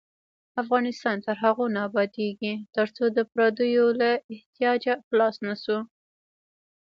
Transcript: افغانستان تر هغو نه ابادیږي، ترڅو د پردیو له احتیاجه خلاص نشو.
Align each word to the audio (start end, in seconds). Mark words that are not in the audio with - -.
افغانستان 0.61 1.17
تر 1.25 1.35
هغو 1.43 1.65
نه 1.75 1.79
ابادیږي، 1.89 2.53
ترڅو 2.75 3.03
د 3.17 3.19
پردیو 3.31 3.85
له 4.01 4.09
احتیاجه 4.33 4.93
خلاص 5.07 5.35
نشو. 5.47 5.79